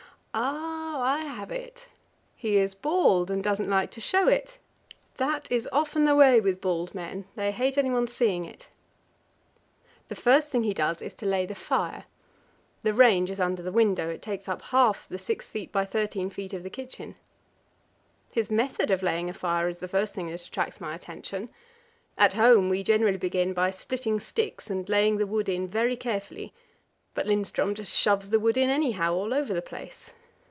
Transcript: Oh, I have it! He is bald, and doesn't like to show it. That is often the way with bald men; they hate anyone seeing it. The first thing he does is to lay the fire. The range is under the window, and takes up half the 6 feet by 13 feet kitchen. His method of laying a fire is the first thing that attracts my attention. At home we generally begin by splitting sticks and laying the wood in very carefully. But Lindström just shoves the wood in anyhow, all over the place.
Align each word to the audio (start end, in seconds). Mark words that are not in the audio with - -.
Oh, 0.33 1.01
I 1.03 1.25
have 1.25 1.51
it! 1.51 1.87
He 2.37 2.55
is 2.55 2.73
bald, 2.73 3.29
and 3.29 3.43
doesn't 3.43 3.69
like 3.69 3.91
to 3.91 3.99
show 3.99 4.29
it. 4.29 4.59
That 5.17 5.51
is 5.51 5.67
often 5.73 6.05
the 6.05 6.15
way 6.15 6.39
with 6.39 6.61
bald 6.61 6.95
men; 6.95 7.25
they 7.35 7.51
hate 7.51 7.77
anyone 7.77 8.07
seeing 8.07 8.45
it. 8.45 8.69
The 10.07 10.15
first 10.15 10.47
thing 10.49 10.63
he 10.63 10.73
does 10.73 11.01
is 11.01 11.13
to 11.15 11.25
lay 11.25 11.45
the 11.45 11.53
fire. 11.53 12.05
The 12.83 12.93
range 12.93 13.29
is 13.29 13.41
under 13.41 13.61
the 13.61 13.73
window, 13.73 14.09
and 14.09 14.21
takes 14.21 14.47
up 14.47 14.61
half 14.61 15.05
the 15.05 15.19
6 15.19 15.47
feet 15.49 15.69
by 15.69 15.83
13 15.83 16.29
feet 16.29 16.53
kitchen. 16.71 17.17
His 18.31 18.49
method 18.49 18.89
of 18.89 19.03
laying 19.03 19.29
a 19.29 19.33
fire 19.33 19.67
is 19.67 19.79
the 19.81 19.89
first 19.89 20.15
thing 20.15 20.27
that 20.29 20.41
attracts 20.47 20.79
my 20.79 20.93
attention. 20.95 21.49
At 22.17 22.35
home 22.35 22.69
we 22.69 22.83
generally 22.83 23.17
begin 23.17 23.51
by 23.53 23.71
splitting 23.71 24.21
sticks 24.21 24.69
and 24.69 24.87
laying 24.87 25.17
the 25.17 25.27
wood 25.27 25.49
in 25.49 25.67
very 25.67 25.97
carefully. 25.97 26.53
But 27.15 27.25
Lindström 27.27 27.73
just 27.73 27.97
shoves 27.97 28.29
the 28.29 28.39
wood 28.39 28.55
in 28.55 28.69
anyhow, 28.69 29.13
all 29.13 29.33
over 29.33 29.53
the 29.53 29.61
place. 29.61 30.13